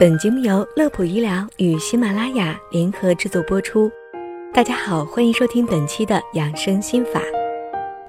[0.00, 3.92] 本节目由乐普医疗与喜马拉雅联合制作播出。
[4.50, 7.20] 大家好，欢迎收听本期的养生心法。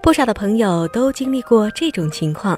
[0.01, 2.57] 不少的朋友都经历过这种情况：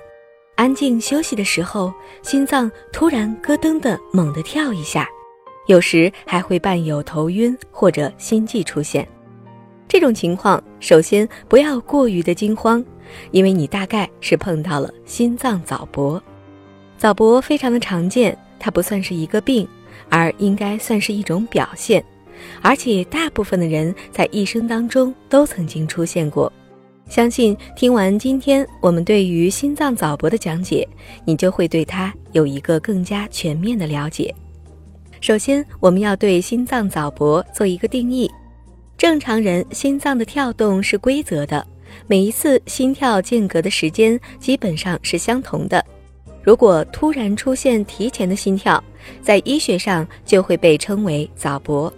[0.54, 1.92] 安静休息的时候，
[2.22, 5.10] 心脏突然咯噔的猛地跳一下，
[5.66, 9.08] 有时还会伴有头晕或者心悸出现。
[9.88, 12.86] 这种情况，首先不要过于的惊慌，
[13.32, 16.22] 因为你大概是碰到了心脏早搏。
[17.00, 18.38] 早搏非常的常见。
[18.64, 19.68] 它不算是一个病，
[20.08, 22.02] 而应该算是一种表现，
[22.62, 26.50] 而且大部分的人在一生当中都曾经出现过。
[27.10, 30.88] 相信听完今天我们对于心脏早搏的讲解，
[31.26, 34.34] 你就会对它有一个更加全面的了解。
[35.20, 38.32] 首先，我们要对心脏早搏做一个定义：
[38.98, 41.68] 正常人心脏的跳动是规则的，
[42.08, 45.86] 每一次心跳间隔的时间基本上是相同的。
[46.44, 48.84] 如果突然出现提前的心跳，
[49.22, 51.92] 在医学上就会被称为早搏。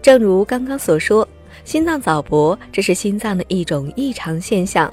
[0.00, 1.26] 正如刚刚所说，
[1.64, 4.92] 心脏早搏这是心脏的一种异常现象，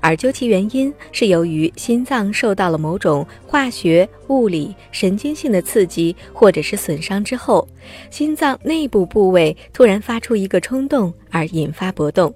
[0.00, 7.66] 而究其原因是由于心脏受到了某种化学、物理、神经性的刺激或者是损伤之后，
[8.08, 12.32] 心脏内部部位突然发出一个冲动而引发搏动。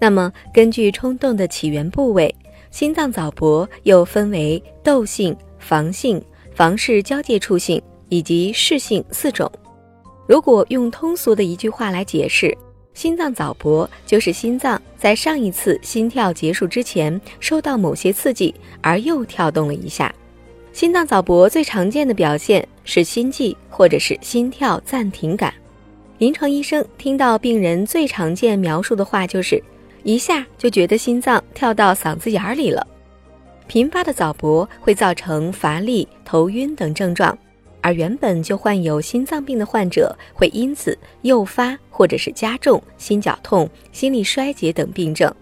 [0.00, 2.32] 那么，根据冲动的起源部位。
[2.72, 6.20] 心脏早搏又分为窦性、房性、
[6.54, 9.50] 房室交界处性以及室性四种。
[10.26, 12.56] 如果用通俗的一句话来解释，
[12.94, 20.12] 心脏早搏就是心脏在上一次心跳结束之前受到某些刺激而又跳动了一下。
[20.72, 25.52] 心脏早搏最常见的表现是心悸或者是心跳暂停感。
[26.16, 29.62] 临床医生听到病人最常见描述的话就是。
[30.04, 32.86] 一下就觉得心脏跳到嗓子眼里了，
[33.68, 37.36] 频发的早搏会造成乏力、头晕等症状，
[37.80, 45.32] 而原本就患有心脏病的患者会因此诱发或者是加重心绞痛、心力衰竭等病症。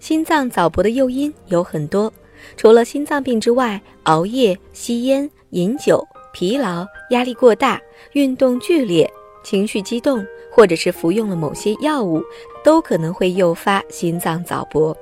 [0.00, 2.12] 心脏早搏的诱因有很多，
[2.56, 7.80] 除了心脏病之外，熬夜、吸烟、饮酒、疲劳、压力过大、
[8.14, 9.08] 运动剧烈。
[9.42, 12.22] 情绪激动，或者是服用了某些药物，
[12.64, 14.96] 都可能会诱发心脏早搏。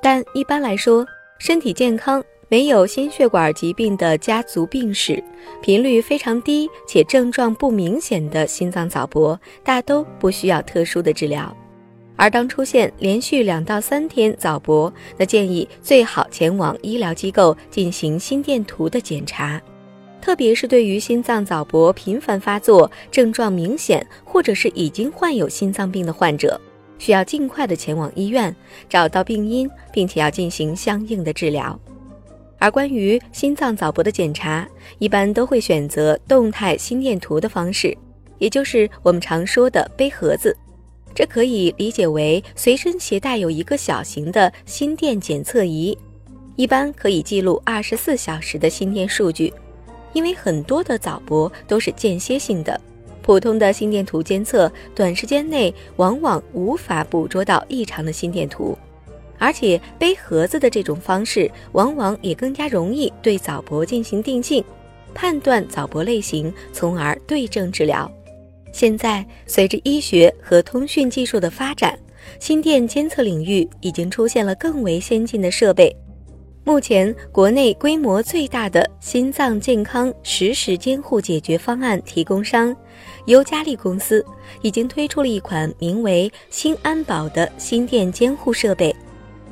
[0.00, 1.06] 但一般来说，
[1.38, 5.22] 身体健康、没有心血管疾病的家族病史、
[5.60, 11.54] 频率非常低且症状不明显的心脏早搏，大都不需要特殊的治疗。
[12.14, 19.60] 而当出现连续两到三天早搏，那建议最好前往医疗机构进行心电图的检查。
[20.22, 26.58] 特别是对于心脏早搏频繁发作、症状明显，或者是已经患有心脏病的患者，
[26.96, 28.54] 需要尽快的前往医院，
[28.88, 31.78] 找到病因，并且要进行相应的治疗。
[32.58, 34.64] 而关于心脏早搏的检查，
[35.00, 37.92] 一般都会选择动态心电图的方式，
[38.38, 40.56] 也就是我们常说的背盒子。
[41.12, 45.98] 这可以理解为随身携带有一个小型的心电检测仪，
[46.54, 49.52] 一般可以记录二十四小时的心电数据。
[50.12, 52.80] 因为很多的早搏都是间歇性的，
[53.22, 58.76] 普通的心电图监测短时间内往往无法捕捉到异常的心电图，
[59.38, 64.64] 而且背盒子的这种方式往往也更加容易对早搏进行定性，
[65.14, 68.10] 判断早搏类型，从而对症治疗。
[68.72, 71.98] 现在随着医学和通讯技术的发展，
[72.38, 75.94] 心电监测领域已经出现了更为先进的设备。
[76.64, 82.74] 目前，国内规模最大的心脏健康实时监护解决方案提供商
[83.26, 84.24] 优佳利公司
[84.60, 88.94] 已经推出了一款名为“心安保”的心电监护设备。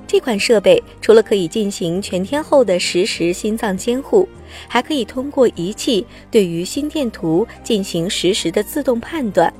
[0.06, 4.28] 这款设备除了可以进行全天候的实时心脏监护，
[4.68, 9.52] 还可以通过仪器对于心电图进行实时的自动判断。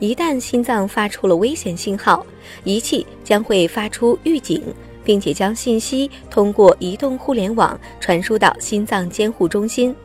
[0.00, 2.26] 一旦心脏发出了危险信号，
[2.64, 4.60] 仪器将会发出预警。
[5.08, 9.96] 并且将信息通过移动互联网传输到心脏监护中心，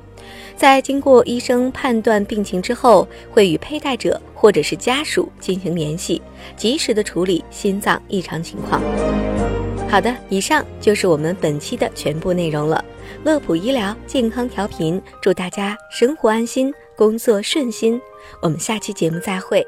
[0.56, 6.22] 在经过医生判断病情之后，会与佩戴者或者是家属进行联系，
[6.56, 8.82] 及时的处理心脏异常情况。
[9.90, 12.82] 好的，以上就是我们本期的全部内容了。
[13.26, 18.00] 乐普医疗健康调频，祝大家生活安心，工作顺心。
[18.42, 19.68] 我们下期节目再会。